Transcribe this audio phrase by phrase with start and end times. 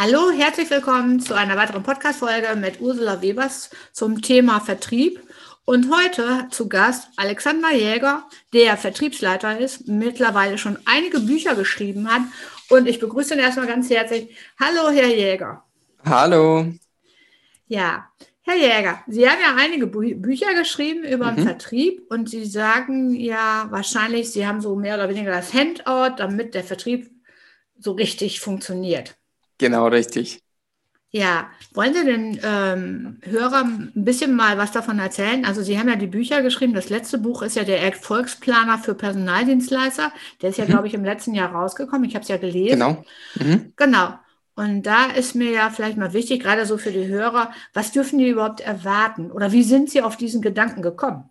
[0.00, 5.20] Hallo, herzlich willkommen zu einer weiteren Podcast-Folge mit Ursula Webers zum Thema Vertrieb.
[5.64, 8.22] Und heute zu Gast Alexander Jäger,
[8.52, 12.22] der Vertriebsleiter ist, mittlerweile schon einige Bücher geschrieben hat.
[12.70, 14.36] Und ich begrüße ihn erstmal ganz herzlich.
[14.60, 15.64] Hallo, Herr Jäger.
[16.04, 16.66] Hallo.
[17.66, 18.08] Ja,
[18.42, 21.48] Herr Jäger, Sie haben ja einige Bü Bücher geschrieben über den mhm.
[21.48, 26.54] Vertrieb und Sie sagen ja wahrscheinlich, Sie haben so mehr oder weniger das Handout, damit
[26.54, 27.10] der Vertrieb
[27.80, 29.17] so richtig funktioniert.
[29.58, 30.42] Genau, richtig.
[31.10, 35.46] Ja, wollen Sie den ähm, Hörern ein bisschen mal was davon erzählen?
[35.46, 36.74] Also Sie haben ja die Bücher geschrieben.
[36.74, 40.12] Das letzte Buch ist ja der Erfolgsplaner für Personaldienstleister.
[40.42, 40.68] Der ist ja, mhm.
[40.68, 42.04] glaube ich, im letzten Jahr rausgekommen.
[42.04, 42.78] Ich habe es ja gelesen.
[42.78, 43.04] Genau.
[43.36, 43.72] Mhm.
[43.76, 44.18] Genau.
[44.54, 48.18] Und da ist mir ja vielleicht mal wichtig, gerade so für die Hörer, was dürfen
[48.18, 49.30] die überhaupt erwarten?
[49.30, 51.30] Oder wie sind Sie auf diesen Gedanken gekommen?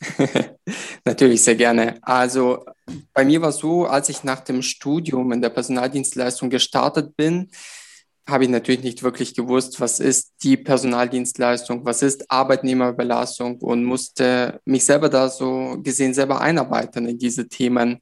[1.06, 1.98] Natürlich sehr gerne.
[2.02, 2.66] Also
[3.12, 7.50] bei mir war es so, als ich nach dem Studium in der Personaldienstleistung gestartet bin,
[8.26, 14.60] habe ich natürlich nicht wirklich gewusst, was ist die Personaldienstleistung, was ist Arbeitnehmerüberlassung und musste
[14.64, 18.00] mich selber da so gesehen selber einarbeiten in diese Themen.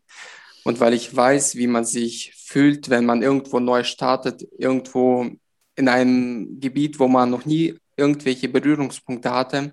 [0.65, 5.27] Und weil ich weiß, wie man sich fühlt, wenn man irgendwo neu startet, irgendwo
[5.75, 9.73] in einem Gebiet, wo man noch nie irgendwelche Berührungspunkte hatte,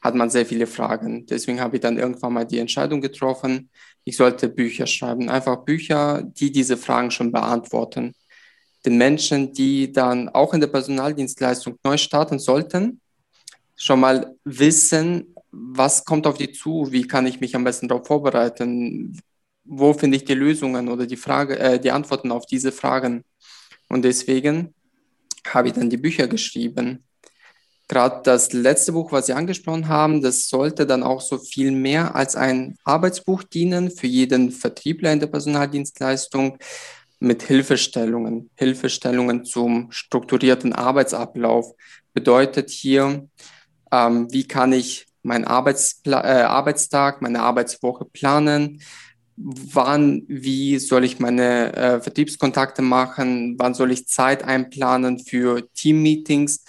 [0.00, 1.26] hat man sehr viele Fragen.
[1.26, 3.68] Deswegen habe ich dann irgendwann mal die Entscheidung getroffen,
[4.04, 5.28] ich sollte Bücher schreiben.
[5.28, 8.14] Einfach Bücher, die diese Fragen schon beantworten.
[8.84, 13.00] Den Menschen, die dann auch in der Personaldienstleistung neu starten sollten,
[13.76, 18.06] schon mal wissen, was kommt auf die zu, wie kann ich mich am besten darauf
[18.06, 19.18] vorbereiten,
[19.64, 23.24] wo finde ich die Lösungen oder die Frage, äh, die Antworten auf diese Fragen.
[23.88, 24.74] Und deswegen
[25.46, 27.04] habe ich dann die Bücher geschrieben
[27.90, 32.14] gerade das letzte Buch, was Sie angesprochen haben, das sollte dann auch so viel mehr
[32.14, 36.56] als ein Arbeitsbuch dienen für jeden Vertriebler in der Personaldienstleistung
[37.18, 38.48] mit Hilfestellungen.
[38.54, 41.74] Hilfestellungen zum strukturierten Arbeitsablauf.
[42.14, 43.28] Bedeutet hier,
[43.90, 48.80] ähm, wie kann ich meinen Arbeitspla äh, Arbeitstag, meine Arbeitswoche planen,
[49.36, 56.62] wann, wie soll ich meine äh, Vertriebskontakte machen, wann soll ich Zeit einplanen für Teammeetings?
[56.62, 56.64] was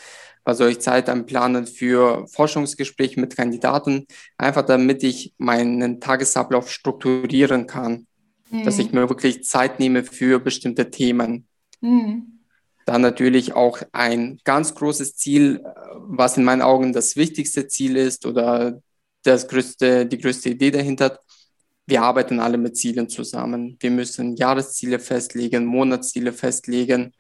[0.50, 4.07] soll ich Zeit einplanen für Forschungsgespräche mit Kandidaten,
[4.38, 8.07] einfach damit ich meinen Tagesablauf strukturieren kann,
[8.50, 8.63] mhm.
[8.63, 11.47] dass ich mir wirklich Zeit nehme für bestimmte Themen.
[11.81, 12.40] Mhm.
[12.85, 15.63] Dann natürlich auch ein ganz großes Ziel,
[15.96, 18.81] was in meinen Augen das wichtigste Ziel ist oder
[19.24, 21.19] das größte, die größte Idee dahinter.
[21.85, 23.78] Wir arbeiten alle mit Zielen zusammen.
[23.80, 27.13] Wir müssen Jahresziele festlegen, Monatsziele festlegen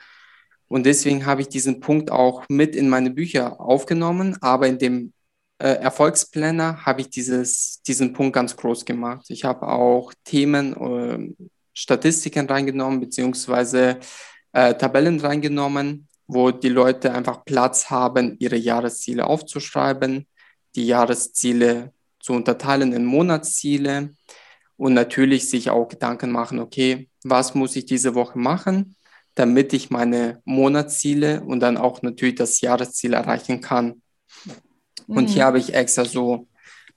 [0.71, 5.11] und deswegen habe ich diesen Punkt auch mit in meine Bücher aufgenommen, aber in dem
[5.57, 9.25] äh, Erfolgsplanner habe ich dieses, diesen Punkt ganz groß gemacht.
[9.27, 13.99] Ich habe auch Themen, äh, Statistiken reingenommen, beziehungsweise
[14.53, 20.25] äh, Tabellen reingenommen, wo die Leute einfach Platz haben, ihre Jahresziele aufzuschreiben,
[20.75, 24.15] die Jahresziele zu unterteilen in Monatsziele
[24.77, 28.95] und natürlich sich auch Gedanken machen, okay, was muss ich diese Woche machen?
[29.35, 34.01] Damit ich meine Monatsziele und dann auch natürlich das Jahresziel erreichen kann.
[35.07, 35.17] Mhm.
[35.17, 35.47] Und hier mhm.
[35.47, 36.47] habe ich extra so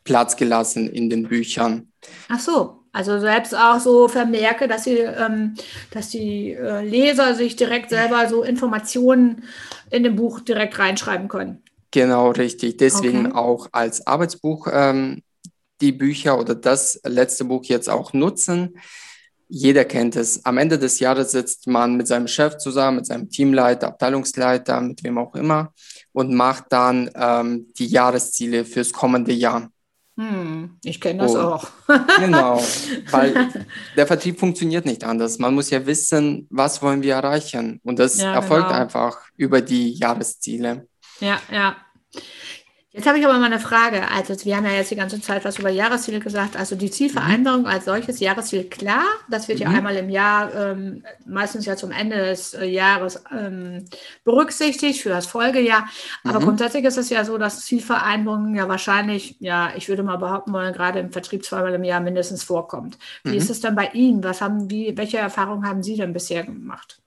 [0.05, 1.93] Platz gelassen in den Büchern.
[2.28, 5.55] Ach so, also selbst auch so vermerke, dass die, ähm,
[5.91, 9.45] dass die äh, Leser sich direkt selber so Informationen
[9.91, 11.62] in dem Buch direkt reinschreiben können.
[11.91, 12.77] Genau, richtig.
[12.77, 13.37] Deswegen okay.
[13.37, 15.22] auch als Arbeitsbuch ähm,
[15.81, 18.78] die Bücher oder das letzte Buch jetzt auch nutzen
[19.49, 20.44] jeder kennt es.
[20.44, 25.05] Am Ende des Jahres sitzt man mit seinem Chef zusammen, mit seinem Teamleiter, Abteilungsleiter, mit
[25.05, 25.72] wem auch immer
[26.12, 29.69] und macht dann ähm, die Jahresziele fürs kommende Jahr.
[30.16, 31.66] Hm, ich kenne das und, auch.
[32.21, 32.62] genau,
[33.10, 33.66] weil
[33.97, 35.38] der Vertrieb funktioniert nicht anders.
[35.38, 37.81] Man muss ja wissen, was wollen wir erreichen.
[37.83, 38.81] Und das ja, erfolgt genau.
[38.81, 40.87] einfach über die Jahresziele.
[41.21, 41.77] Ja, ja.
[42.97, 44.09] Jetzt habe ich aber mal eine Frage.
[44.09, 46.56] Also wir haben ja jetzt die ganze Zeit was über Jahresziele gesagt.
[46.56, 47.66] Also die Zielvereinbarung mhm.
[47.66, 49.03] als solches Jahresziel klar.
[49.28, 49.65] Das wird mhm.
[49.65, 53.86] ja einmal im Jahr, ähm, meistens ja zum Ende des äh, Jahres ähm,
[54.22, 55.89] berücksichtigt für das Folgejahr.
[56.22, 56.45] Aber mhm.
[56.45, 60.72] grundsätzlich ist es ja so, dass Zielvereinbarungen ja wahrscheinlich, ja, ich würde mal behaupten wollen,
[60.72, 62.97] gerade im Vertrieb zweimal im Jahr mindestens vorkommt.
[63.24, 63.51] Wie ist mhm.
[63.51, 64.22] es dann bei Ihnen?
[64.22, 67.03] Was haben, wie, welche Erfahrungen haben Sie denn bisher gemacht?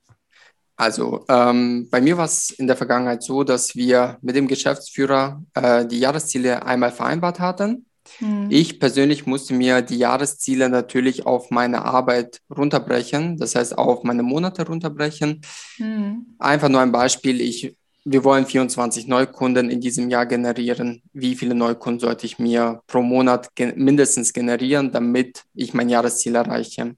[0.78, 5.44] Also ähm, bei mir war es in der Vergangenheit so, dass wir mit dem Geschäftsführer
[5.56, 7.88] äh, die Jahresziele einmal vereinbart hatten.
[8.20, 8.48] Mhm.
[8.52, 14.22] Ich persönlich musste mir die Jahresziele natürlich auf meine Arbeit runterbrechen, das heißt auf meine
[14.22, 15.42] Monate runterbrechen.
[15.80, 16.36] Mhm.
[16.38, 17.76] Einfach nur ein Beispiel, ich,
[18.06, 21.02] wir wollen 24 Neukunden in diesem Jahr generieren.
[21.12, 26.36] Wie viele Neukunden sollte ich mir pro Monat gen mindestens generieren, damit ich mein Jahresziel
[26.36, 26.96] erreiche?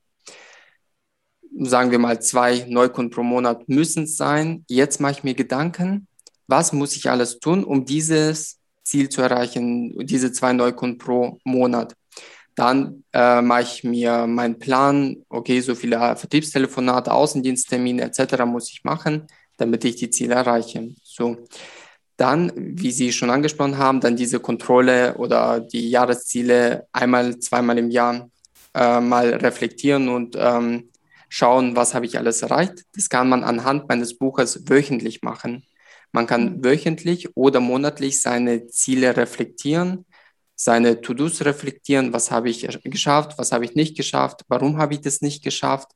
[1.65, 4.63] Sagen wir mal, zwei Neukunden pro Monat müssen es sein.
[4.67, 6.07] Jetzt mache ich mir Gedanken,
[6.47, 11.95] was muss ich alles tun, um dieses Ziel zu erreichen, diese zwei Neukunden pro Monat.
[12.55, 18.43] Dann äh, mache ich mir meinen Plan, okay, so viele Vertriebstelefonate, Außendiensttermine etc.
[18.45, 19.27] muss ich machen,
[19.57, 20.89] damit ich die Ziele erreiche.
[21.03, 21.37] So.
[22.17, 27.89] Dann, wie Sie schon angesprochen haben, dann diese Kontrolle oder die Jahresziele einmal, zweimal im
[27.91, 28.29] Jahr
[28.73, 30.88] äh, mal reflektieren und ähm,
[31.29, 32.83] schauen, was habe ich alles erreicht.
[32.93, 35.63] Das kann man anhand meines Buches wöchentlich machen.
[36.11, 36.63] Man kann mhm.
[36.65, 40.05] wöchentlich oder monatlich seine Ziele reflektieren,
[40.55, 45.01] seine To-Dos reflektieren, was habe ich geschafft, was habe ich nicht geschafft, warum habe ich
[45.01, 45.91] das nicht geschafft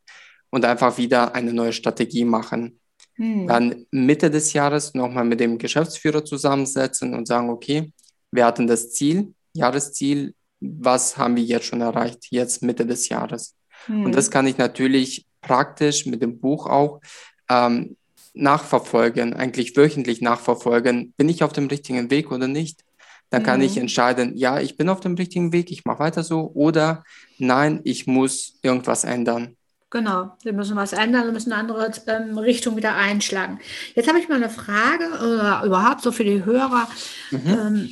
[0.51, 2.79] und einfach wieder eine neue Strategie machen.
[3.15, 3.47] Hm.
[3.47, 7.91] Dann Mitte des Jahres nochmal mit dem Geschäftsführer zusammensetzen und sagen, okay,
[8.31, 13.55] wir hatten das Ziel, Jahresziel, was haben wir jetzt schon erreicht, jetzt Mitte des Jahres.
[13.85, 14.05] Hm.
[14.05, 17.01] Und das kann ich natürlich praktisch mit dem Buch auch
[17.49, 17.97] ähm,
[18.33, 22.83] nachverfolgen, eigentlich wöchentlich nachverfolgen, bin ich auf dem richtigen Weg oder nicht.
[23.29, 23.83] Dann kann ich hm.
[23.83, 27.03] entscheiden, ja, ich bin auf dem richtigen Weg, ich mache weiter so, oder
[27.39, 29.55] nein, ich muss irgendwas ändern.
[29.89, 33.59] Genau, wir müssen was ändern, wir müssen eine andere ähm, Richtung wieder einschlagen.
[33.93, 36.87] Jetzt habe ich mal eine Frage, oder überhaupt so für die Hörer.
[37.29, 37.39] Mhm.
[37.45, 37.89] Ähm,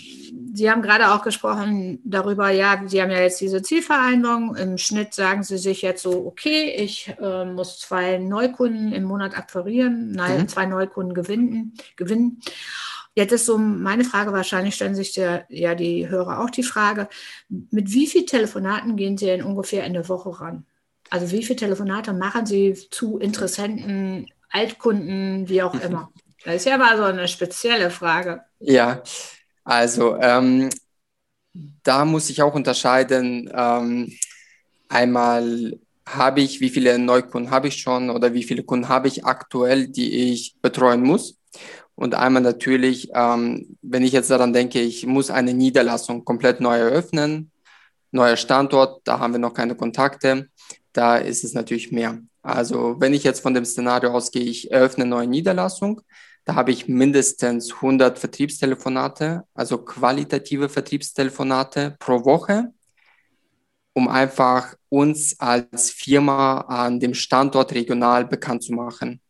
[0.54, 4.56] Sie haben gerade auch gesprochen darüber, ja, Sie haben ja jetzt diese Zielvereinbarung.
[4.56, 9.38] Im Schnitt sagen Sie sich jetzt so, okay, ich äh, muss zwei Neukunden im Monat
[9.38, 10.48] akquirieren, nein, mhm.
[10.48, 12.42] zwei Neukunden gewinnen, gewinnen.
[13.14, 17.08] Jetzt ist so meine Frage, wahrscheinlich stellen sich der, ja die Hörer auch die Frage,
[17.50, 20.66] mit wie vielen Telefonaten gehen Sie denn ungefähr in der Woche ran?
[21.10, 26.12] Also wie viele Telefonate machen Sie zu Interessenten, Altkunden, wie auch immer?
[26.44, 28.42] Das ist ja mal so eine spezielle Frage.
[28.60, 29.04] Ja,
[29.64, 30.70] also ähm,
[31.84, 33.50] da muss ich auch unterscheiden.
[33.54, 34.12] Ähm,
[34.90, 39.26] einmal habe ich, wie viele Neukunden habe ich schon oder wie viele Kunden habe ich
[39.26, 41.38] aktuell, die ich betreuen muss.
[41.96, 46.78] Und einmal natürlich, ähm, wenn ich jetzt daran denke, ich muss eine Niederlassung komplett neu
[46.78, 47.52] eröffnen,
[48.12, 50.50] neuer Standort, da haben wir noch keine Kontakte
[50.94, 52.20] da ist es natürlich mehr.
[52.42, 56.02] Also wenn ich jetzt von dem Szenario ausgehe, ich eröffne eine neue Niederlassung,
[56.46, 62.74] da habe ich mindestens 100 Vertriebstelefonate, also qualitative Vertriebstelefonate pro Woche,
[63.94, 69.22] um einfach uns als Firma an dem Standort regional bekannt zu machen.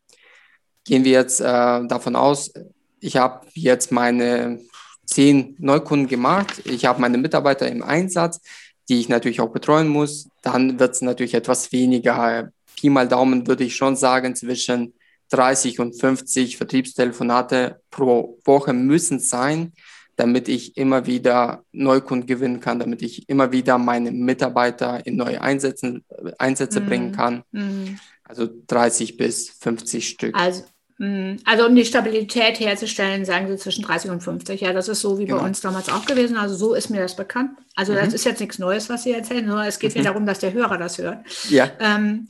[0.85, 2.53] Gehen wir jetzt äh, davon aus,
[2.99, 4.61] ich habe jetzt meine
[5.05, 8.39] zehn Neukunden gemacht, ich habe meine Mitarbeiter im Einsatz,
[8.87, 12.51] die ich natürlich auch betreuen muss, dann wird es natürlich etwas weniger.
[12.75, 14.93] Pi mal Daumen würde ich schon sagen, zwischen
[15.31, 19.73] 30 und 50 Vertriebstelefonate pro Woche müssen sein,
[20.15, 25.41] damit ich immer wieder Neukunden gewinnen kann, damit ich immer wieder meine Mitarbeiter in neue
[25.41, 26.01] Einsätze,
[26.37, 26.85] Einsätze mm.
[26.85, 27.43] bringen kann.
[27.51, 27.95] Mm.
[28.23, 30.35] Also 30 bis 50 Stück.
[30.37, 30.63] Also
[31.01, 34.61] hm, also um die Stabilität herzustellen, sagen sie zwischen 30 und 50.
[34.61, 35.39] Ja, das ist so wie genau.
[35.39, 36.37] bei uns damals auch gewesen.
[36.37, 37.57] Also so ist mir das bekannt.
[37.75, 37.97] Also mhm.
[37.97, 40.01] das ist jetzt nichts Neues, was Sie erzählen, nur es geht mhm.
[40.01, 41.25] mir darum, dass der Hörer das hört.
[41.49, 41.71] Ja.
[41.79, 42.27] Ähm,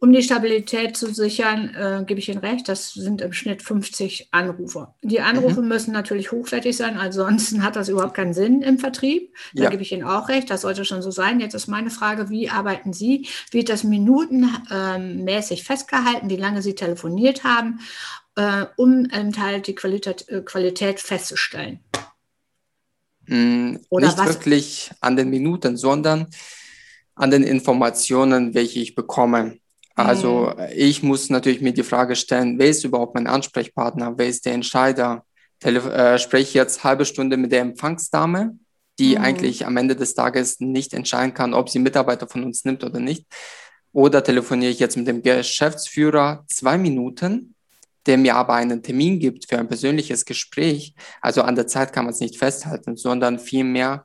[0.00, 4.28] um die Stabilität zu sichern, äh, gebe ich Ihnen recht, das sind im Schnitt 50
[4.30, 4.88] Anrufe.
[5.02, 5.68] Die Anrufe mhm.
[5.68, 9.34] müssen natürlich hochwertig sein, ansonsten hat das überhaupt keinen Sinn im Vertrieb.
[9.54, 9.70] Da ja.
[9.70, 11.40] gebe ich Ihnen auch recht, das sollte schon so sein.
[11.40, 13.28] Jetzt ist meine Frage, wie arbeiten Sie?
[13.50, 17.80] Wird das minutenmäßig ähm, festgehalten, wie lange Sie telefoniert haben,
[18.36, 21.80] äh, um halt die Qualität, äh, Qualität festzustellen?
[23.26, 24.28] Mm, Oder nicht was?
[24.28, 26.28] wirklich an den Minuten, sondern
[27.14, 29.58] an den Informationen, welche ich bekomme.
[29.96, 30.66] Also mhm.
[30.76, 34.52] ich muss natürlich mir die Frage stellen, wer ist überhaupt mein Ansprechpartner, wer ist der
[34.52, 35.24] Entscheider?
[35.58, 38.58] Tele äh, spreche ich jetzt halbe Stunde mit der Empfangsdame,
[38.98, 39.24] die mhm.
[39.24, 43.00] eigentlich am Ende des Tages nicht entscheiden kann, ob sie Mitarbeiter von uns nimmt oder
[43.00, 43.26] nicht.
[43.92, 47.54] Oder telefoniere ich jetzt mit dem Geschäftsführer zwei Minuten,
[48.04, 50.94] der mir aber einen Termin gibt für ein persönliches Gespräch.
[51.22, 54.04] Also an der Zeit kann man es nicht festhalten, sondern vielmehr,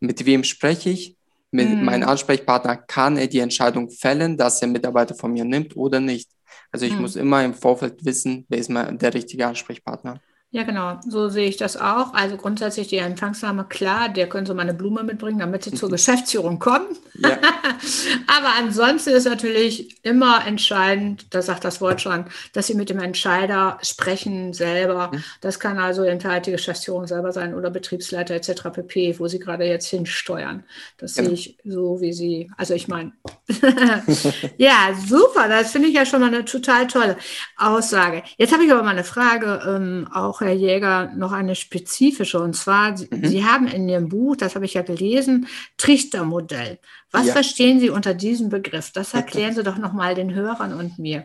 [0.00, 1.15] mit wem spreche ich,
[1.56, 1.84] mit mhm.
[1.84, 6.30] mein Ansprechpartner kann er die Entscheidung fällen, dass er Mitarbeiter von mir nimmt oder nicht.
[6.70, 7.00] Also ich mhm.
[7.00, 10.20] muss immer im Vorfeld wissen, wer ist mein, der richtige Ansprechpartner.
[10.50, 12.14] Ja, genau, so sehe ich das auch.
[12.14, 15.90] Also grundsätzlich die Empfangsnahme, klar, der können so mal eine Blume mitbringen, damit sie zur
[15.90, 16.86] Geschäftsführung kommen.
[17.18, 17.38] Ja.
[18.26, 22.98] Aber ansonsten ist natürlich immer entscheidend, da sagt das Wort schon, dass sie mit dem
[22.98, 25.10] Entscheider sprechen selber.
[25.40, 28.70] Das kann also die Geschäftsführung selber sein oder Betriebsleiter etc.
[28.72, 30.64] pp., wo sie gerade jetzt hinsteuern.
[30.98, 31.28] Das genau.
[31.28, 33.12] sehe ich so, wie sie, also ich meine,
[34.56, 37.16] ja, super, das finde ich ja schon mal eine total tolle
[37.56, 38.22] Aussage.
[38.36, 42.40] Jetzt habe ich aber mal eine Frage, ähm, auch Herr Jäger, noch eine spezifische.
[42.40, 43.26] Und zwar, mhm.
[43.26, 46.78] Sie haben in Ihrem Buch, das habe ich ja gelesen, Trichtermodell.
[47.16, 47.32] Was ja.
[47.32, 48.90] verstehen Sie unter diesem Begriff?
[48.92, 51.24] Das erklären Sie doch nochmal den Hörern und mir.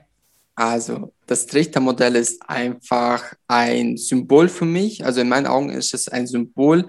[0.56, 5.04] Also, das Trichtermodell ist einfach ein Symbol für mich.
[5.04, 6.88] Also in meinen Augen ist es ein Symbol,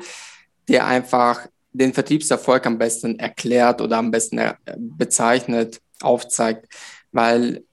[0.69, 6.69] der einfach den Vertriebserfolg am besten erklärt oder am besten äh, bezeichnet, aufzeigt.
[7.11, 7.65] Weil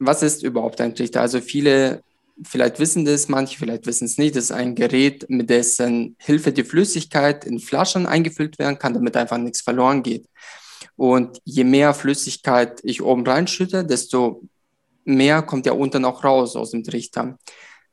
[0.00, 1.20] was ist überhaupt ein Trichter?
[1.20, 2.02] Also viele
[2.42, 4.34] vielleicht wissen das, manche vielleicht wissen es nicht.
[4.34, 9.16] Das ist ein Gerät, mit dessen Hilfe die Flüssigkeit in Flaschen eingefüllt werden kann, damit
[9.16, 10.26] einfach nichts verloren geht.
[10.96, 14.42] Und je mehr Flüssigkeit ich oben reinschütte, desto
[15.04, 17.38] mehr kommt ja unten auch raus aus dem Trichter.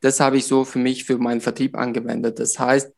[0.02, 2.40] Das habe ich so für mich, für meinen Vertrieb angewendet.
[2.40, 2.92] Das heißt,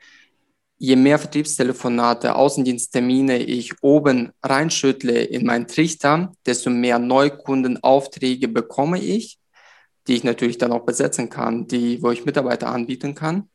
[0.77, 9.39] je mehr Vertriebstelefonate, Außendiensttermine ich oben reinschüttle in meinen Trichter, desto mehr Neukundenaufträge bekomme ich,
[10.07, 13.49] die ich natürlich dann auch besetzen kann, die, wo ich Mitarbeiter anbieten kann.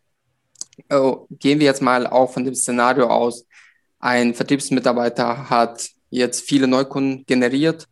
[0.91, 3.47] Oh, gehen wir jetzt mal auch von dem Szenario aus.
[3.99, 7.87] Ein Vertriebsmitarbeiter hat jetzt viele Neukunden generiert,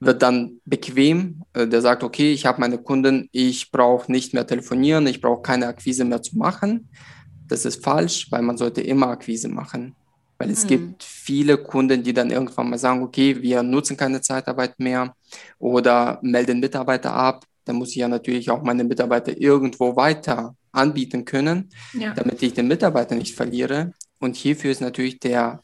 [0.00, 4.46] wird dann bequem, äh, der sagt, okay, ich habe meine Kunden, ich brauche nicht mehr
[4.46, 6.88] telefonieren, ich brauche keine Akquise mehr zu machen
[7.48, 9.96] das ist falsch, weil man sollte immer Akquise machen.
[10.38, 10.68] Weil es mhm.
[10.68, 15.14] gibt viele Kunden, die dann irgendwann mal sagen, okay, wir nutzen keine Zeitarbeit mehr
[15.58, 17.44] oder melden Mitarbeiter ab.
[17.64, 22.14] Dann muss ich ja natürlich auch meine Mitarbeiter irgendwo weiter anbieten können, ja.
[22.14, 23.92] damit ich den Mitarbeiter nicht verliere.
[24.20, 25.62] Und hierfür ist natürlich der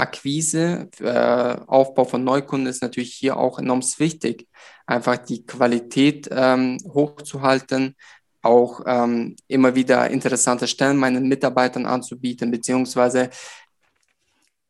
[0.00, 4.48] Folgeakquise, äh, Aufbau von Neukunden ist natürlich hier auch enorm wichtig.
[4.86, 7.94] Einfach die Qualität ähm, hochzuhalten,
[8.42, 13.30] auch ähm, immer wieder interessante Stellen meinen Mitarbeitern anzubieten, beziehungsweise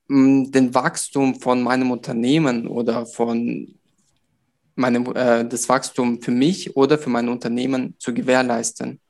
[0.09, 3.75] mh, mm, den Wachstum von meinem Unternehmen oder von
[4.75, 9.01] meinem, äh, das Wachstum für mich oder für mein Unternehmen zu gewährleisten.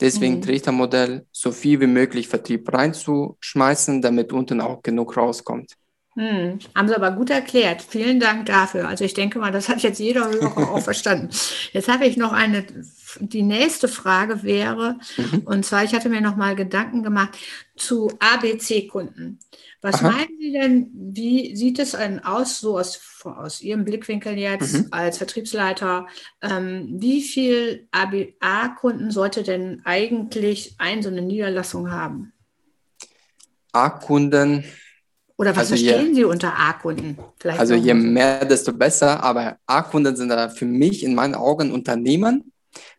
[0.00, 0.42] Deswegen mhm.
[0.42, 5.72] Trichtermodell so viel wie möglich Vertrieb reinzuschmeißen, damit unten auch genug rauskommt.
[6.16, 7.82] Hm, haben Sie aber gut erklärt.
[7.82, 8.86] Vielen Dank dafür.
[8.86, 11.30] Also ich denke mal, das hat jetzt jeder Hörer auch verstanden.
[11.72, 12.64] Jetzt habe ich noch eine,
[13.20, 15.42] die nächste Frage wäre, mhm.
[15.44, 17.36] und zwar, ich hatte mir noch mal Gedanken gemacht
[17.76, 19.38] zu ABC-Kunden.
[19.80, 20.10] Was Aha.
[20.10, 24.86] meinen Sie denn, wie sieht es denn aus, so aus, aus Ihrem Blickwinkel jetzt mhm.
[24.90, 26.06] als Vertriebsleiter,
[26.40, 32.32] ähm, wie viel ABA-Kunden sollte denn eigentlich ein so eine Niederlassung haben?
[33.72, 34.64] A-Kunden
[35.36, 37.18] oder was also verstehen je, Sie unter A-Kunden?
[37.42, 39.22] Also je mehr, desto besser.
[39.22, 42.52] Aber A-Kunden sind da für mich in meinen Augen Unternehmen,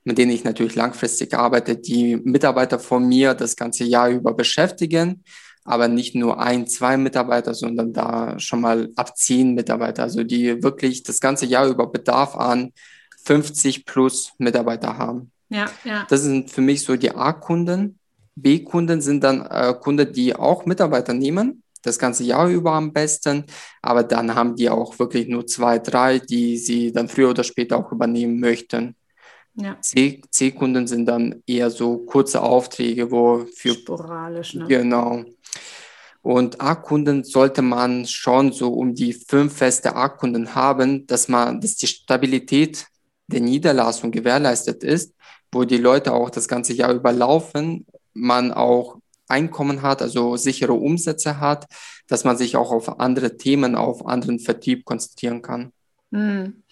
[0.04, 5.24] mit denen ich natürlich langfristig arbeite, die Mitarbeiter von mir das ganze Jahr über beschäftigen,
[5.64, 10.62] aber nicht nur ein, zwei Mitarbeiter, sondern da schon mal ab zehn Mitarbeiter, also die
[10.62, 12.72] wirklich das ganze Jahr über Bedarf an
[13.26, 15.32] 50 plus Mitarbeiter haben.
[15.50, 16.06] Ja, ja.
[16.10, 18.00] Das sind für mich so die A-Kunden.
[18.36, 23.46] B-Kunden sind dann äh, Kunden, die auch Mitarbeiter nehmen, das ganze Jahr über am besten.
[23.82, 27.78] Aber dann haben die auch wirklich nur zwei, drei, die sie dann früher oder später
[27.78, 28.96] auch übernehmen möchten.
[29.56, 29.78] Ja.
[29.82, 33.74] C-Kunden sind dann eher so kurze Aufträge, wo für.
[33.74, 34.66] Sporadisch, ne?
[34.68, 35.24] Genau.
[36.22, 41.76] Und A-Kunden sollte man schon so um die fünf feste A-Kunden haben, dass man, dass
[41.76, 42.88] die Stabilität
[43.28, 45.14] der Niederlassung gewährleistet ist,
[45.52, 48.98] wo die Leute auch das ganze Jahr überlaufen, man auch
[49.28, 51.66] Einkommen hat, also sichere Umsätze hat,
[52.08, 55.74] dass man sich auch auf andere Themen, auf anderen Vertrieb konzentrieren kann.
[56.16, 56.64] Hm.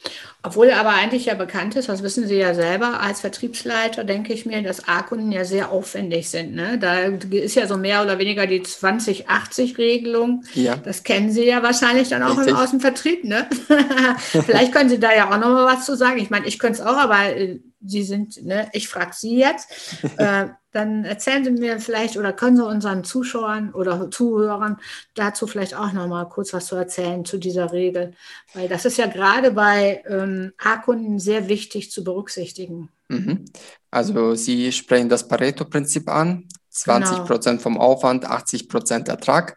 [0.42, 4.46] Obwohl aber eigentlich ja bekannt ist, das wissen Sie ja selber als Vertriebsleiter, denke ich
[4.46, 6.56] mir, dass A-Kunden ja sehr aufwendig sind.
[6.56, 6.78] Ne?
[6.78, 10.44] Da ist ja so mehr oder weniger die 20-80-Regelung.
[10.54, 10.78] Ja.
[10.78, 12.50] Das kennen Sie ja wahrscheinlich dann auch Richtig.
[12.50, 13.26] im Außenvertrieb.
[13.26, 13.48] Ne?
[14.18, 16.20] Vielleicht können Sie da ja auch noch mal was zu sagen.
[16.20, 19.70] Ich meine, ich könnte es auch, aber äh, Sie sind, ne, ich frage Sie jetzt.
[20.18, 24.78] äh, dann erzählen Sie mir vielleicht oder können Sie unseren Zuschauern oder Zuhörern
[25.14, 28.14] dazu vielleicht auch noch mal kurz was zu erzählen zu dieser Regel.
[28.54, 32.90] Weil das ist ja gerade bei ähm, A-Kunden sehr wichtig zu berücksichtigen.
[33.10, 33.46] Mhm.
[33.92, 36.48] Also Sie sprechen das Pareto-Prinzip an.
[36.70, 37.28] 20 genau.
[37.28, 37.64] Prozent genau.
[37.64, 39.56] vom Aufwand, 80 Prozent Ertrag.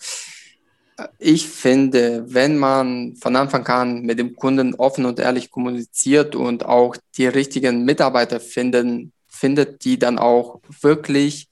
[1.19, 6.65] Ich finde, wenn man von Anfang an mit dem Kunden offen und ehrlich kommuniziert und
[6.65, 11.49] auch die richtigen Mitarbeiter finden, findet, die dann auch wirklich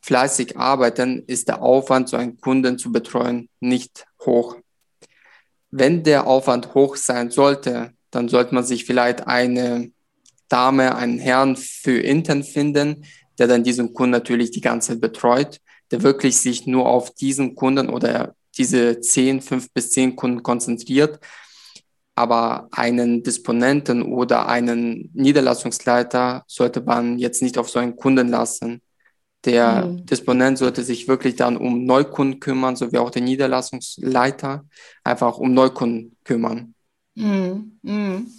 [0.00, 4.56] fleißig arbeiten, ist der Aufwand, so einen Kunden zu betreuen, nicht hoch.
[5.70, 9.90] Wenn der Aufwand hoch sein sollte, dann sollte man sich vielleicht eine
[10.48, 13.04] Dame, einen Herrn für intern finden,
[13.38, 15.60] der dann diesen Kunden natürlich die ganze Zeit betreut,
[15.90, 21.20] der wirklich sich nur auf diesen Kunden oder diese 10, 5 bis 10 Kunden konzentriert.
[22.18, 28.80] aber einen Disponenten oder einen Niederlassungsleiter sollte man jetzt nicht auf so einen Kunden lassen.
[29.44, 30.06] Der mhm.
[30.06, 34.64] Disponent sollte sich wirklich dann um Neukunden kümmern, so wie auch der Niederlassungsleiter,
[35.04, 36.74] einfach um Neukunden kümmern.
[37.14, 37.78] Mhm.
[37.82, 38.30] Mhm.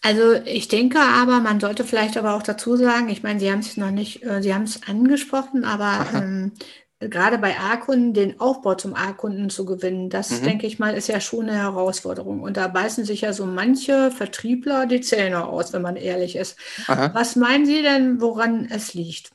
[0.00, 3.60] Also ich denke aber, man sollte vielleicht aber auch dazu sagen, ich meine, Sie haben
[3.60, 6.52] es noch nicht, äh, Sie haben es angesprochen, aber ähm,
[7.00, 10.44] gerade bei A-Kunden den Aufbau zum A-Kunden zu gewinnen, das mhm.
[10.44, 12.42] denke ich mal, ist ja schon eine Herausforderung.
[12.42, 16.56] Und da beißen sich ja so manche Vertriebler die Zähne aus, wenn man ehrlich ist.
[16.86, 17.10] Aha.
[17.14, 19.30] Was meinen Sie denn, woran es liegt?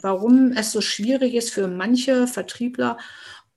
[0.00, 2.98] Warum es so schwierig ist für manche Vertriebler,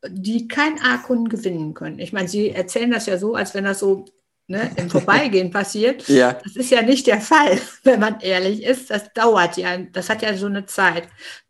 [0.08, 2.00] die keinen A-Kunden gewinnen können?
[2.00, 4.06] Ich meine, Sie erzählen das ja so, als wenn das so
[4.48, 6.08] ne, im Vorbeigehen passiert.
[6.08, 6.34] ja.
[6.34, 8.90] Das ist ja nicht der Fall, wenn man ehrlich ist.
[8.90, 11.08] Das dauert ja, das hat ja so eine Zeit.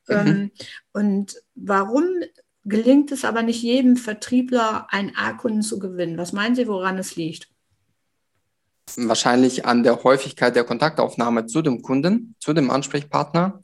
[0.07, 0.51] Mhm.
[0.93, 2.05] Und warum
[2.63, 6.17] gelingt es aber nicht jedem Vertriebler, einen A-Kunden zu gewinnen?
[6.17, 7.49] Was meinen Sie, woran es liegt?
[8.97, 13.61] Wahrscheinlich an der Häufigkeit der Kontaktaufnahme zu dem Kunden, zu dem Ansprechpartner.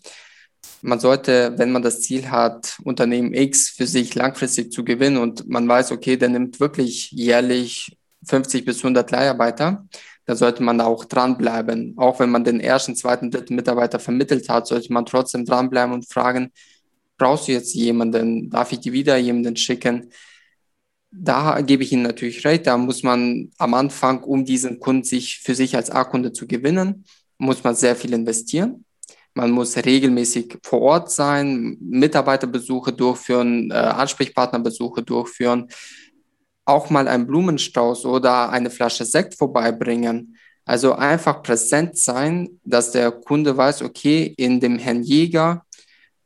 [0.81, 5.47] Man sollte, wenn man das Ziel hat, Unternehmen X für sich langfristig zu gewinnen und
[5.47, 9.87] man weiß, okay, der nimmt wirklich jährlich 50 bis 100 Leiharbeiter,
[10.25, 11.93] da sollte man auch dranbleiben.
[11.97, 16.11] Auch wenn man den ersten, zweiten, dritten Mitarbeiter vermittelt hat, sollte man trotzdem dranbleiben und
[16.11, 16.51] fragen,
[17.17, 18.49] brauchst du jetzt jemanden?
[18.49, 20.11] Darf ich dir wieder jemanden schicken?
[21.11, 22.67] Da gebe ich Ihnen natürlich recht.
[22.67, 27.05] Da muss man am Anfang, um diesen Kunden sich für sich als A-Kunde zu gewinnen,
[27.37, 28.85] muss man sehr viel investieren.
[29.33, 35.67] Man muss regelmäßig vor Ort sein, Mitarbeiterbesuche durchführen, äh, Ansprechpartnerbesuche durchführen,
[36.65, 40.35] auch mal einen Blumenstrauß oder eine Flasche Sekt vorbeibringen.
[40.65, 45.66] Also einfach präsent sein, dass der Kunde weiß, okay, in dem Herrn Jäger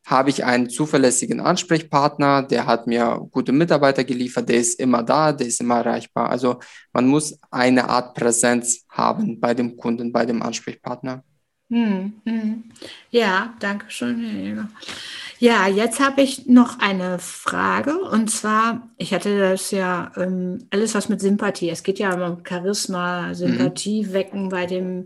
[0.05, 5.31] habe ich einen zuverlässigen Ansprechpartner, der hat mir gute Mitarbeiter geliefert, der ist immer da,
[5.31, 6.29] der ist immer erreichbar.
[6.29, 6.59] Also
[6.91, 11.23] man muss eine Art Präsenz haben bei dem Kunden, bei dem Ansprechpartner.
[11.69, 12.63] Hm, hm.
[13.11, 14.67] Ja, danke schön.
[15.41, 20.93] Ja, jetzt habe ich noch eine Frage und zwar, ich hatte das ja ähm, alles
[20.93, 21.71] was mit Sympathie.
[21.71, 24.13] Es geht ja um Charisma, Sympathie mhm.
[24.13, 25.05] wecken bei dem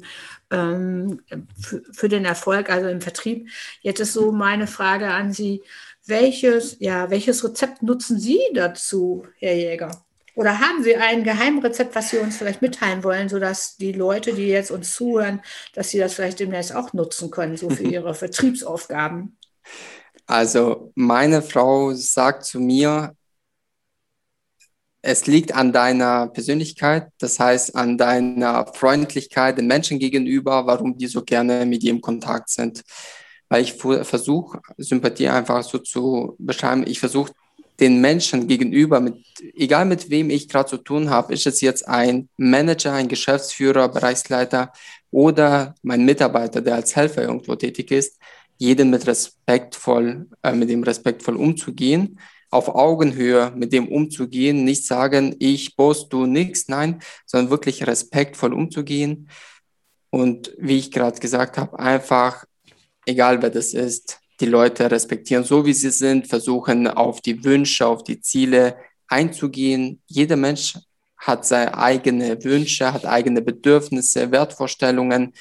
[0.51, 1.22] ähm,
[1.58, 3.48] für, für, den Erfolg, also im Vertrieb.
[3.80, 5.64] Jetzt ist so meine Frage an Sie:
[6.05, 10.03] Welches, ja, welches Rezept nutzen Sie dazu, Herr Jäger?
[10.36, 14.48] Oder haben Sie ein Geheimrezept, was Sie uns vielleicht mitteilen wollen, sodass die Leute, die
[14.48, 15.42] jetzt uns zuhören,
[15.74, 19.38] dass sie das vielleicht demnächst auch nutzen können, so für ihre Vertriebsaufgaben?
[20.27, 23.16] Also meine Frau sagt zu mir,
[25.01, 31.05] es liegt an deiner Persönlichkeit, das heißt an deiner Freundlichkeit den Menschen gegenüber, warum die
[31.05, 32.81] so gerne mit dir im Kontakt sind.
[33.48, 36.85] Weil ich versuche, Sympathie einfach so zu beschreiben.
[36.88, 37.31] Ich versuche
[37.79, 39.16] den Menschen gegenüber, mit,
[39.53, 43.90] egal mit wem ich gerade zu tun habe, ist es jetzt ein Manager, ein Geschäftsführer,
[43.90, 44.72] Bereichsleiter
[45.11, 48.18] oder mein Mitarbeiter, der als Helfer irgendwo tätig ist,
[48.57, 55.35] jeden mit respektvoll, äh, mit dem respektvoll umzugehen, auf Augenhöhe mit dem umzugehen, nicht sagen,
[55.39, 59.29] ich boss, du nix, nein, sondern wirklich respektvoll umzugehen.
[60.09, 62.46] Und wie ich gerade gesagt habe, einfach,
[63.05, 67.85] egal wer das ist, die Leute respektieren, so wie sie sind, versuchen auf die Wünsche,
[67.85, 70.01] auf die Ziele einzugehen.
[70.07, 70.77] Jeder Mensch
[71.18, 75.33] hat seine eigenen Wünsche, hat eigene Bedürfnisse, Wertvorstellungen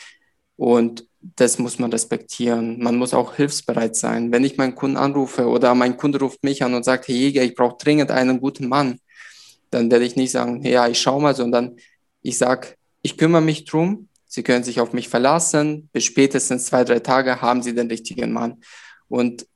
[0.56, 1.06] und
[1.36, 2.82] das muss man respektieren.
[2.82, 4.30] Man muss auch hilfsbereit sein.
[4.32, 7.42] Wenn ich meinen Kunden anrufe oder mein Kunde ruft mich an und sagt, Herr Jäger,
[7.42, 8.98] ich brauche dringend einen guten Mann,
[9.70, 11.76] dann werde ich nicht sagen, ja, ich schau mal, sondern
[12.22, 12.68] ich sage,
[13.02, 14.08] ich kümmere mich drum.
[14.26, 15.88] Sie können sich auf mich verlassen.
[15.92, 18.60] Bis spätestens zwei, drei Tage haben Sie den richtigen Mann.
[19.08, 19.46] Und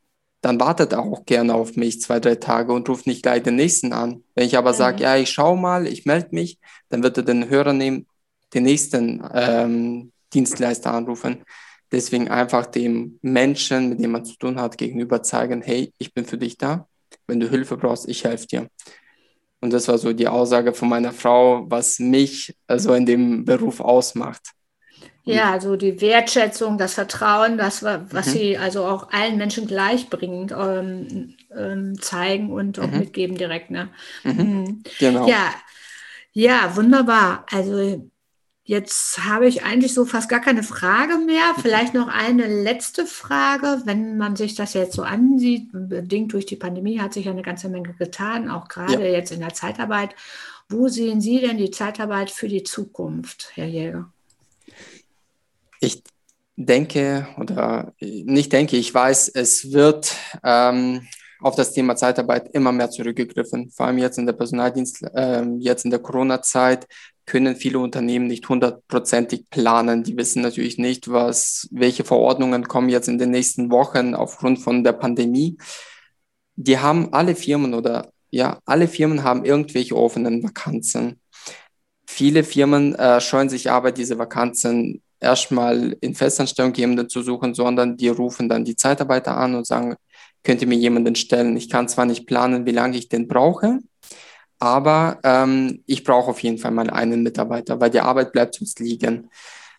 [0.41, 3.57] dann wartet er auch gerne auf mich zwei, drei Tage und ruft nicht gleich den
[3.57, 4.23] nächsten an.
[4.35, 4.77] Wenn ich aber mhm.
[4.77, 8.07] sage, ja, ich schau mal, ich melde mich, dann wird er den Hörer nehmen,
[8.55, 11.45] den nächsten ähm, Dienstleister anrufen.
[11.91, 16.27] Deswegen einfach dem Menschen, mit dem man zu tun hat, gegenüber zeigen, hey, ich bin
[16.27, 16.87] für dich da.
[17.27, 18.69] Wenn du Hilfe brauchst, ich helfe dir.
[19.61, 23.81] Und das war so die Aussage von meiner Frau, was mich also in dem Beruf
[23.81, 24.53] ausmacht.
[25.25, 28.31] Ja, also die Wertschätzung, das Vertrauen, das, was mhm.
[28.31, 33.01] sie also auch allen Menschen gleichbringend ähm, ähm, zeigen und auch mhm.
[33.01, 33.71] mitgeben direkt.
[33.71, 33.91] Ne?
[34.25, 34.33] Mhm.
[34.33, 34.83] mhm.
[34.99, 35.29] Genau.
[35.29, 35.53] Ja,
[36.33, 37.45] ja, wunderbar.
[37.51, 38.09] Also
[38.69, 41.55] Jetzt habe ich eigentlich so fast gar keine Frage mehr.
[41.59, 43.81] Vielleicht noch eine letzte Frage.
[43.87, 47.71] Wenn man sich das jetzt so ansieht, bedingt durch die Pandemie hat sich eine ganze
[47.71, 49.11] Menge getan, auch gerade ja.
[49.11, 50.15] jetzt in der Zeitarbeit.
[50.69, 54.13] Wo sehen Sie denn die Zeitarbeit für die Zukunft, Herr Jäger?
[55.81, 56.03] Ich
[56.57, 61.09] denke oder nicht denke, ich weiß, es wird ähm,
[61.41, 65.87] auf das Thema Zeitarbeit immer mehr zurückgegriffen, vor allem jetzt in der Personaldienst, äh, jetzt
[65.87, 66.87] in der Corona-Zeit
[67.29, 70.03] können viele Unternehmen nicht hundertprozentig planen.
[70.03, 74.83] Die wissen natürlich nicht, was, welche Verordnungen kommen jetzt in den nächsten Wochen aufgrund von
[74.83, 75.59] der Pandemie.
[76.57, 81.21] Die haben alle Firmen oder ja, alle Firmen haben irgendwelche offenen Vakanzen.
[82.07, 88.09] Viele Firmen äh, scheuen sich aber, diese Vakanzen erstmal in Festanstellung zu suchen, sondern die
[88.09, 89.97] rufen dann die Zeitarbeiter an und sagen,
[90.43, 91.57] könnt ihr mir jemanden stellen?
[91.59, 93.81] Ich kann zwar nicht planen, wie lange ich den brauche,
[94.59, 98.79] aber ähm, ich brauche auf jeden Fall mal einen Mitarbeiter, weil die Arbeit bleibt uns
[98.79, 99.31] liegen.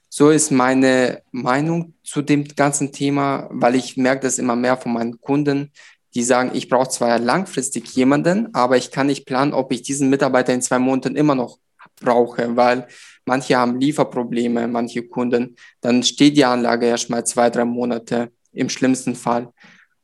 [0.10, 4.94] So ist meine Meinung zu dem ganzen Thema, weil ich merke das immer mehr von
[4.94, 5.72] meinen Kunden,
[6.16, 10.10] die sagen, ich brauche zwar langfristig jemanden, aber ich kann nicht planen, ob ich diesen
[10.10, 11.60] Mitarbeiter in zwei Monaten immer noch
[12.02, 12.88] brauche, weil
[13.26, 18.70] manche haben Lieferprobleme, manche Kunden, dann steht die Anlage erst mal zwei, drei Monate im
[18.70, 19.54] schlimmsten Fall.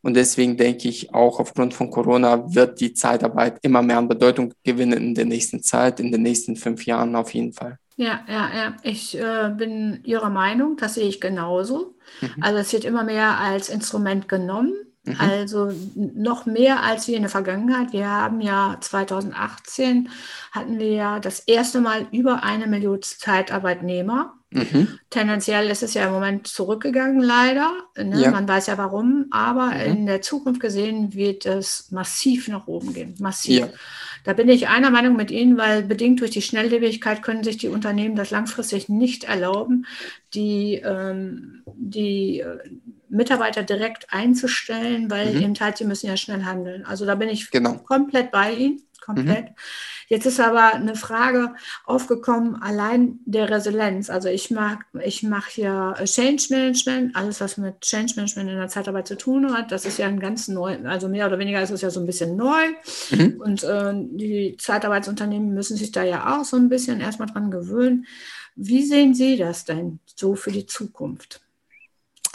[0.05, 4.53] Und deswegen denke ich, auch aufgrund von Corona wird die Zeitarbeit immer mehr an Bedeutung
[4.63, 7.79] gewinnen in der nächsten Zeit, in den nächsten fünf Jahren auf jeden Fall.
[7.95, 8.77] Ja, ja, ja.
[8.83, 11.95] Ich äh, bin Ihrer Meinung, das sehe ich genauso.
[12.21, 12.35] Mhm.
[12.39, 14.75] Also es wird immer mehr als Instrument genommen.
[15.05, 15.15] Mhm.
[15.17, 17.91] Also noch mehr als wir in der Vergangenheit.
[17.91, 20.09] Wir haben ja 2018
[20.51, 24.35] hatten wir ja das erste Mal über eine Million Zeitarbeitnehmer.
[24.55, 24.99] Mhm.
[25.09, 27.71] Tendenziell ist es ja im Moment zurückgegangen, leider.
[27.97, 28.21] Ne?
[28.21, 28.31] Ja.
[28.31, 29.81] Man weiß ja warum, aber mhm.
[29.81, 33.15] in der Zukunft gesehen wird es massiv nach oben gehen.
[33.19, 33.59] Massiv.
[33.59, 33.69] Ja.
[34.23, 37.67] Da bin ich einer Meinung mit Ihnen, weil bedingt durch die Schnelllebigkeit können sich die
[37.67, 39.85] Unternehmen das langfristig nicht erlauben,
[40.33, 42.57] die, ähm, die äh,
[43.15, 45.41] Mitarbeiter direkt einzustellen, weil mhm.
[45.41, 46.85] eben halt, sie müssen ja schnell handeln.
[46.85, 47.75] Also da bin ich genau.
[47.79, 49.45] komplett bei Ihnen komplett.
[49.45, 49.55] Mhm.
[50.07, 54.09] Jetzt ist aber eine Frage aufgekommen, allein der Resilienz.
[54.09, 58.67] Also ich mag, ich mache hier Change Management, alles was mit Change Management in der
[58.67, 59.71] Zeitarbeit zu tun hat.
[59.71, 62.05] Das ist ja ein ganz neu, also mehr oder weniger ist es ja so ein
[62.05, 62.63] bisschen neu.
[63.11, 63.41] Mhm.
[63.43, 68.05] Und äh, die Zeitarbeitsunternehmen müssen sich da ja auch so ein bisschen erstmal dran gewöhnen.
[68.55, 71.44] Wie sehen Sie das denn so für die Zukunft?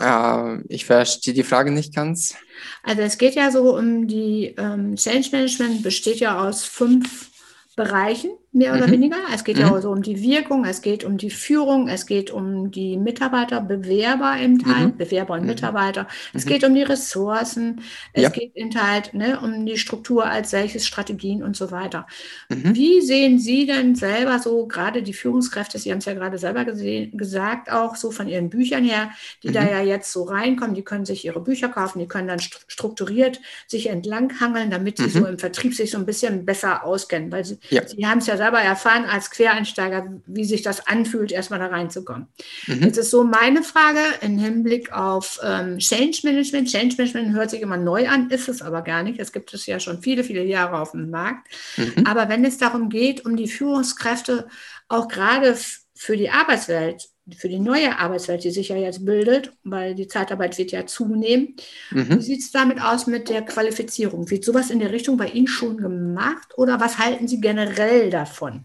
[0.01, 2.35] Äh, ich verstehe die Frage nicht ganz.
[2.83, 7.31] Also es geht ja so um die ähm, Change Management besteht ja aus fünf
[7.77, 8.93] Bereichen mehr oder mhm.
[8.93, 9.17] weniger.
[9.33, 9.63] Es geht mhm.
[9.63, 13.61] ja also um die Wirkung, es geht um die Führung, es geht um die Mitarbeiter,
[13.61, 14.97] Bewerber im Teil, mhm.
[14.97, 15.47] Bewerber und mhm.
[15.47, 16.09] Mitarbeiter.
[16.35, 16.49] Es mhm.
[16.49, 17.83] geht um die Ressourcen,
[18.13, 18.29] es ja.
[18.29, 22.07] geht in Teil ne, um die Struktur als solches, Strategien und so weiter.
[22.49, 22.75] Mhm.
[22.75, 26.65] Wie sehen Sie denn selber so, gerade die Führungskräfte, Sie haben es ja gerade selber
[26.65, 29.11] gesehen, gesagt, auch so von Ihren Büchern her,
[29.43, 32.41] die da ja jetzt so reinkommen, die können sich ihre Bücher kaufen, die können dann
[32.41, 37.45] strukturiert sich entlanghangeln, damit sie so im Vertrieb sich so ein bisschen besser auskennen, weil
[37.45, 37.87] Sie, ja.
[37.87, 42.29] Sie haben es ja selber erfahren als Quereinsteiger, wie sich das anfühlt, erstmal da reinzukommen.
[42.66, 42.85] Mhm.
[42.85, 46.68] Jetzt ist so meine Frage im Hinblick auf ähm, Change Management.
[46.70, 49.20] Change Management hört sich immer neu an, ist es aber gar nicht.
[49.20, 51.48] Es gibt es ja schon viele, viele Jahre auf dem Markt.
[51.76, 52.07] Mhm.
[52.07, 54.48] Aber wenn es darum geht, um die Führungskräfte
[54.88, 55.55] auch gerade
[55.94, 60.59] für die Arbeitswelt für die neue Arbeitswelt, die sich ja jetzt bildet, weil die Zeitarbeit
[60.59, 61.57] wird ja zunehmen.
[61.90, 62.19] Mhm.
[62.19, 64.31] Wie sieht es damit aus mit der Qualifizierung?
[64.31, 68.64] Wird sowas in der Richtung bei Ihnen schon gemacht oder was halten Sie generell davon?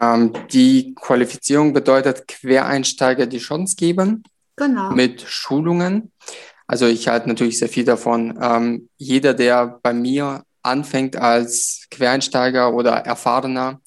[0.00, 4.22] Ähm, die Qualifizierung bedeutet Quereinsteiger die Chance geben.
[4.56, 4.90] Genau.
[4.90, 6.12] Mit Schulungen.
[6.66, 8.38] Also ich halte natürlich sehr viel davon.
[8.40, 13.80] Ähm, jeder, der bei mir anfängt als Quereinsteiger oder Erfahrener,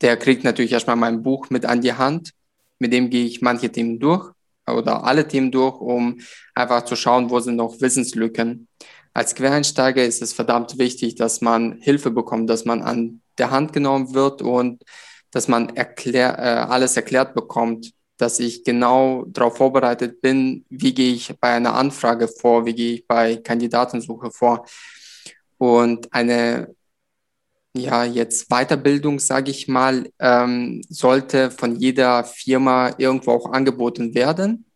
[0.00, 2.32] der kriegt natürlich erstmal mein Buch mit an die Hand
[2.78, 4.30] mit dem gehe ich manche Themen durch
[4.66, 6.20] oder alle Themen durch, um
[6.54, 8.68] einfach zu schauen, wo sind noch Wissenslücken.
[9.14, 13.72] Als Quereinsteiger ist es verdammt wichtig, dass man Hilfe bekommt, dass man an der Hand
[13.72, 14.82] genommen wird und
[15.30, 21.14] dass man erklär, äh, alles erklärt bekommt, dass ich genau darauf vorbereitet bin, wie gehe
[21.14, 24.66] ich bei einer Anfrage vor, wie gehe ich bei Kandidatensuche vor.
[25.58, 26.74] Und eine
[27.76, 34.66] ja, jetzt Weiterbildung, sage ich mal, ähm, sollte von jeder Firma irgendwo auch angeboten werden,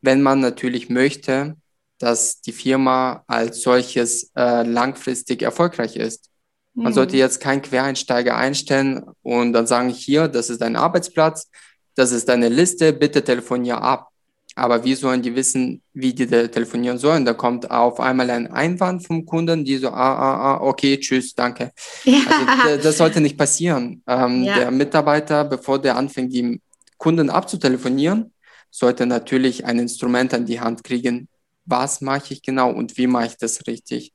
[0.00, 1.56] wenn man natürlich möchte,
[1.98, 6.30] dass die Firma als solches äh, langfristig erfolgreich ist.
[6.74, 6.94] Man mhm.
[6.94, 11.50] sollte jetzt keinen Quereinsteiger einstellen und dann sagen, hier, das ist dein Arbeitsplatz,
[11.94, 14.10] das ist deine Liste, bitte telefonier ab.
[14.56, 17.24] Aber wie sollen die wissen, wie die da telefonieren sollen?
[17.24, 21.34] Da kommt auf einmal ein Einwand vom Kunden, die so, ah, ah, ah, okay, tschüss,
[21.34, 21.72] danke.
[22.04, 22.20] Ja.
[22.62, 24.02] Also, das sollte nicht passieren.
[24.06, 24.56] Ähm, ja.
[24.56, 26.60] Der Mitarbeiter, bevor der anfängt, die
[26.98, 28.32] Kunden abzutelefonieren,
[28.70, 31.28] sollte natürlich ein Instrument an die Hand kriegen.
[31.64, 34.12] Was mache ich genau und wie mache ich das richtig?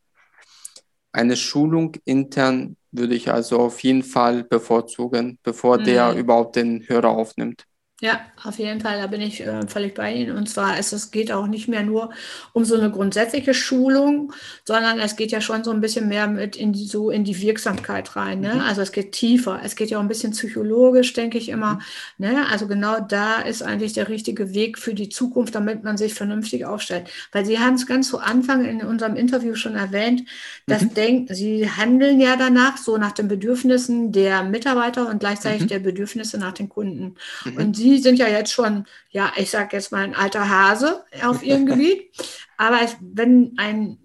[1.12, 5.84] Eine Schulung intern würde ich also auf jeden Fall bevorzugen, bevor mhm.
[5.84, 7.66] der überhaupt den Hörer aufnimmt.
[8.02, 10.38] Ja, auf jeden Fall, da bin ich äh, völlig bei Ihnen.
[10.38, 12.12] Und zwar ist es geht auch nicht mehr nur
[12.54, 14.32] um so eine grundsätzliche Schulung,
[14.64, 17.42] sondern es geht ja schon so ein bisschen mehr mit in die, so in die
[17.42, 18.40] Wirksamkeit rein.
[18.40, 18.56] Ne?
[18.56, 18.62] Mhm.
[18.62, 19.60] Also es geht tiefer.
[19.66, 21.74] Es geht ja auch ein bisschen psychologisch, denke ich immer.
[22.18, 22.28] Mhm.
[22.28, 22.46] Ne?
[22.50, 26.64] Also genau da ist eigentlich der richtige Weg für die Zukunft, damit man sich vernünftig
[26.64, 27.10] aufstellt.
[27.34, 30.24] Weil Sie haben es ganz zu Anfang in unserem Interview schon erwähnt,
[30.68, 30.94] dass mhm.
[30.94, 35.68] denken, Sie handeln ja danach so nach den Bedürfnissen der Mitarbeiter und gleichzeitig mhm.
[35.68, 37.16] der Bedürfnisse nach den Kunden.
[37.44, 37.58] Mhm.
[37.58, 41.04] Und Sie Sie sind ja jetzt schon, ja, ich sage jetzt mal ein alter Hase
[41.24, 42.12] auf Ihrem Gebiet.
[42.58, 43.98] Aber es, wenn ein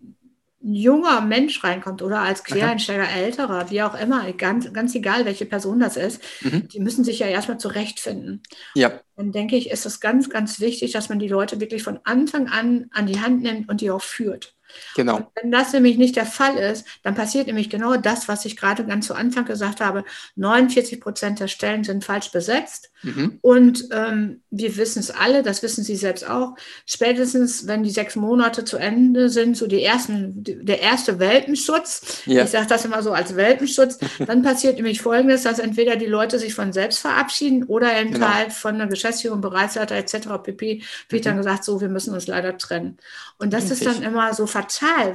[0.66, 5.78] junger Mensch reinkommt oder als Quereinsteiger älterer, wie auch immer, ganz, ganz egal, welche Person
[5.78, 6.68] das ist, mhm.
[6.68, 8.42] die müssen sich ja erstmal zurechtfinden.
[8.74, 9.00] Ja.
[9.16, 12.48] Dann denke ich, ist es ganz, ganz wichtig, dass man die Leute wirklich von Anfang
[12.48, 14.54] an an die Hand nimmt und die auch führt.
[14.96, 15.16] Genau.
[15.16, 18.56] Und wenn das nämlich nicht der Fall ist, dann passiert nämlich genau das, was ich
[18.56, 20.04] gerade ganz zu Anfang gesagt habe.
[20.36, 22.90] 49 Prozent der Stellen sind falsch besetzt.
[23.02, 23.38] Mhm.
[23.42, 26.56] Und ähm, wir wissen es alle, das wissen Sie selbst auch.
[26.86, 32.44] Spätestens, wenn die sechs Monate zu Ende sind, so die ersten, der erste Welpenschutz, ja.
[32.44, 36.38] ich sage das immer so als Welpenschutz, dann passiert nämlich Folgendes, dass entweder die Leute
[36.38, 38.28] sich von selbst verabschieden oder eben genau.
[38.28, 40.28] halt von der Geschäftsführung, Bereichsleiter etc.
[40.42, 40.82] pp.
[41.08, 41.28] wird mhm.
[41.28, 42.98] dann gesagt, so, wir müssen uns leider trennen.
[43.38, 43.80] Und das Richtig.
[43.80, 44.63] ist dann immer so fatal,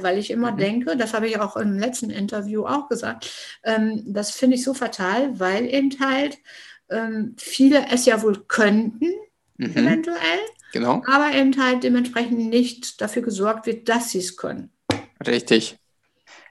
[0.02, 0.58] weil ich immer mhm.
[0.58, 3.30] denke, das habe ich auch im letzten Interview auch gesagt,
[3.64, 6.38] ähm, das finde ich so fatal, weil eben halt
[6.90, 9.12] ähm, viele es ja wohl könnten,
[9.56, 9.76] mhm.
[9.76, 10.40] eventuell,
[10.72, 11.02] genau.
[11.06, 14.70] aber eben halt dementsprechend nicht dafür gesorgt wird, dass sie es können.
[15.26, 15.76] Richtig.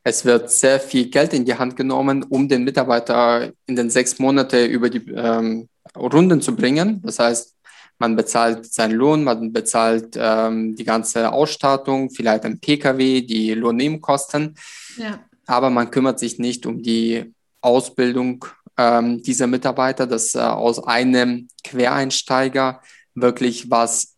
[0.03, 4.17] Es wird sehr viel Geld in die Hand genommen, um den Mitarbeiter in den sechs
[4.17, 7.01] Monaten über die ähm, Runden zu bringen.
[7.03, 7.55] Das heißt,
[7.99, 14.55] man bezahlt seinen Lohn, man bezahlt ähm, die ganze Ausstattung, vielleicht ein Pkw, die Lohnnebenkosten.
[14.97, 15.19] Ja.
[15.45, 18.45] Aber man kümmert sich nicht um die Ausbildung
[18.77, 22.81] ähm, dieser Mitarbeiter, dass äh, aus einem Quereinsteiger
[23.15, 24.15] wirklich was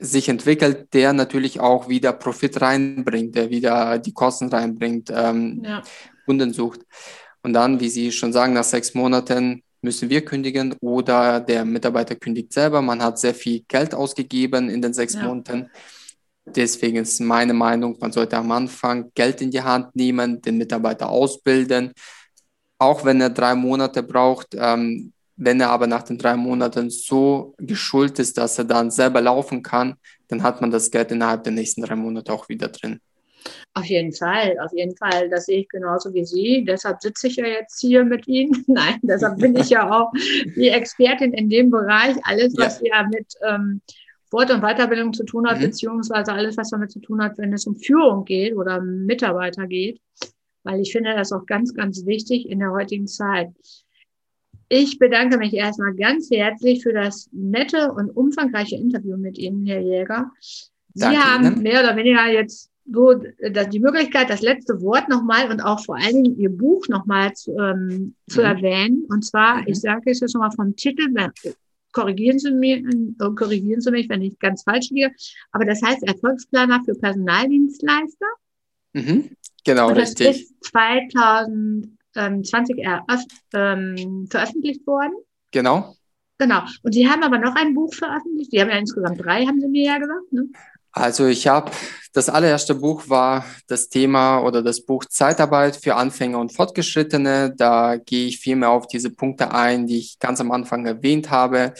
[0.00, 5.82] sich entwickelt, der natürlich auch wieder Profit reinbringt, der wieder die Kosten reinbringt, ähm, ja.
[6.24, 6.80] Kunden sucht.
[7.42, 12.14] Und dann, wie Sie schon sagen, nach sechs Monaten müssen wir kündigen oder der Mitarbeiter
[12.14, 12.82] kündigt selber.
[12.82, 15.22] Man hat sehr viel Geld ausgegeben in den sechs ja.
[15.22, 15.70] Monaten.
[16.44, 21.08] Deswegen ist meine Meinung, man sollte am Anfang Geld in die Hand nehmen, den Mitarbeiter
[21.08, 21.92] ausbilden,
[22.78, 24.54] auch wenn er drei Monate braucht.
[24.54, 25.12] Ähm,
[25.42, 29.62] wenn er aber nach den drei Monaten so geschult ist, dass er dann selber laufen
[29.62, 29.94] kann,
[30.28, 33.00] dann hat man das Geld innerhalb der nächsten drei Monate auch wieder drin.
[33.74, 35.28] Auf jeden Fall, auf jeden Fall.
[35.30, 36.64] Das sehe ich genauso wie Sie.
[36.66, 38.64] Deshalb sitze ich ja jetzt hier mit Ihnen.
[38.66, 40.10] Nein, deshalb bin ich ja auch
[40.56, 42.16] die Expertin in dem Bereich.
[42.24, 43.80] Alles, was ja, ja mit ähm,
[44.30, 45.66] Wort- und Weiterbildung zu tun hat, mhm.
[45.66, 50.00] beziehungsweise alles, was damit zu tun hat, wenn es um Führung geht oder Mitarbeiter geht.
[50.62, 53.48] Weil ich finde das auch ganz, ganz wichtig in der heutigen Zeit.
[54.68, 59.80] Ich bedanke mich erstmal ganz herzlich für das nette und umfangreiche Interview mit Ihnen, Herr
[59.80, 60.30] Jäger.
[60.94, 61.62] Sie Danke haben Ihnen.
[61.62, 63.14] mehr oder weniger jetzt so
[63.50, 67.32] dass die Möglichkeit, das letzte Wort nochmal und auch vor allen Dingen Ihr Buch nochmal
[67.34, 68.46] zu, ähm, zu mhm.
[68.46, 69.06] erwähnen.
[69.08, 69.68] Und zwar, mhm.
[69.68, 71.08] ich sage es jetzt nochmal vom Titel,
[71.92, 75.10] korrigieren Sie, mir, äh, korrigieren Sie mich, wenn ich ganz falsch liege,
[75.52, 78.26] aber das heißt Erfolgsplaner für Personaldienstleister.
[78.92, 79.30] Mhm.
[79.64, 80.28] Genau, und das richtig.
[80.28, 82.86] ist 2020
[83.54, 85.14] ähm, veröffentlicht worden.
[85.50, 85.96] Genau.
[86.38, 86.62] Genau.
[86.82, 88.50] Und Sie haben aber noch ein Buch veröffentlicht.
[88.50, 90.32] Sie haben ja insgesamt drei, haben Sie mir ja gesagt.
[90.32, 90.48] Ne?
[90.92, 91.70] Also ich habe
[92.12, 97.54] das allererste Buch war das Thema oder das Buch Zeitarbeit für Anfänger und Fortgeschrittene.
[97.56, 101.30] Da gehe ich viel mehr auf diese Punkte ein, die ich ganz am Anfang erwähnt
[101.30, 101.72] habe.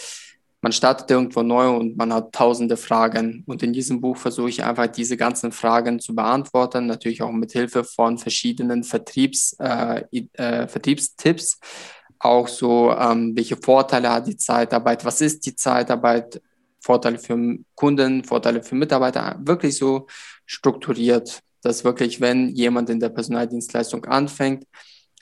[0.62, 3.42] Man startet irgendwo neu und man hat tausende Fragen.
[3.46, 7.50] Und in diesem Buch versuche ich einfach diese ganzen Fragen zu beantworten, natürlich auch mit
[7.52, 11.58] Hilfe von verschiedenen Vertriebs, äh, äh, Vertriebstipps.
[12.20, 15.04] Auch so, ähm, welche Vorteile hat die Zeitarbeit?
[15.04, 16.40] Was ist die Zeitarbeit?
[16.80, 20.06] Vorteile für Kunden, Vorteile für Mitarbeiter, wirklich so
[20.46, 24.66] strukturiert, dass wirklich, wenn jemand in der Personaldienstleistung anfängt,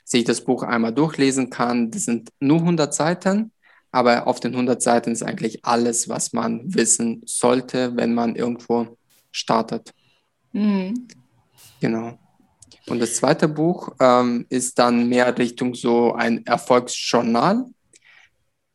[0.05, 1.91] sich das Buch einmal durchlesen kann.
[1.91, 3.51] Das sind nur 100 Seiten,
[3.91, 8.97] aber auf den 100 Seiten ist eigentlich alles, was man wissen sollte, wenn man irgendwo
[9.31, 9.93] startet.
[10.51, 11.07] Mhm.
[11.79, 12.17] Genau.
[12.87, 17.65] Und das zweite Buch ähm, ist dann mehr Richtung so ein Erfolgsjournal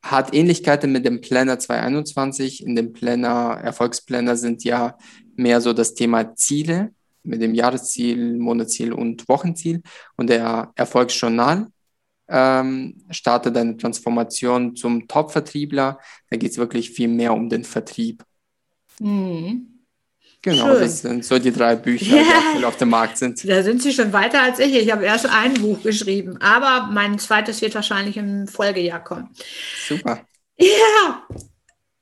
[0.05, 2.67] hat Ähnlichkeiten mit dem Planner 221.
[2.67, 4.99] In dem Planner, Erfolgsplanner sind ja
[5.35, 9.83] mehr so das Thema Ziele mit dem Jahresziel, Monatsziel und Wochenziel.
[10.17, 11.69] Und der Erfolgsjournal
[12.29, 15.99] ähm, startet eine Transformation zum Top-Vertriebler.
[16.29, 18.25] Da geht es wirklich viel mehr um den Vertrieb.
[19.01, 19.74] Mhm.
[20.45, 20.81] Genau, Schön.
[20.81, 22.59] das sind so die drei Bücher, ja.
[22.59, 23.49] die auf dem Markt sind.
[23.49, 24.75] Da sind Sie schon weiter als ich.
[24.75, 29.31] Ich habe erst ein Buch geschrieben, aber mein zweites wird wahrscheinlich im Folgejahr kommen.
[29.89, 30.21] Super.
[30.59, 31.27] Ja,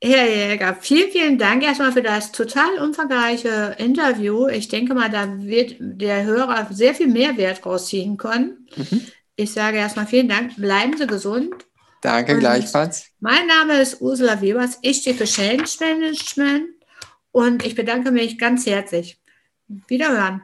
[0.03, 4.47] Herr Jäger, vielen, vielen Dank erstmal für das total umfangreiche Interview.
[4.47, 8.67] Ich denke mal, da wird der Hörer sehr viel Mehrwert rausziehen können.
[8.75, 9.07] Mhm.
[9.37, 10.57] Ich sage erstmal vielen Dank.
[10.57, 11.53] Bleiben Sie gesund.
[12.01, 13.05] Danke, Und gleichfalls.
[13.21, 14.79] Mein Name ist Ursula Webers.
[14.81, 16.72] Ich stehe für Change Management
[17.33, 19.19] und ich bedanke mich ganz herzlich.
[19.67, 20.43] Wiederhören.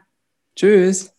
[0.55, 1.15] Tschüss.